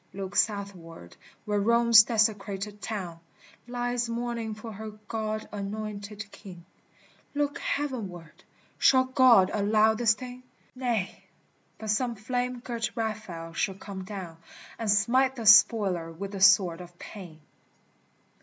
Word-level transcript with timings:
Look 0.15 0.35
southward 0.35 1.15
where 1.45 1.59
Rome's 1.61 2.01
desecrated 2.01 2.81
town 2.81 3.19
Lies 3.67 4.09
mourning 4.09 4.55
for 4.55 4.71
her 4.71 4.89
God 5.07 5.47
anointed 5.51 6.25
King! 6.31 6.65
Look 7.35 7.59
heavenward! 7.59 8.43
shall 8.79 9.03
God 9.03 9.51
allow 9.53 9.93
this 9.93 10.15
thing? 10.15 10.41
Nay! 10.73 11.25
but 11.77 11.91
some 11.91 12.15
flame 12.15 12.61
girt 12.61 12.89
Raphael 12.95 13.53
shall 13.53 13.75
come 13.75 14.03
down, 14.03 14.37
And 14.79 14.89
smite 14.89 15.35
the 15.35 15.45
Spoiler 15.45 16.11
with 16.11 16.31
the 16.31 16.41
sword 16.41 16.81
of 16.81 16.97
pain. 16.97 17.39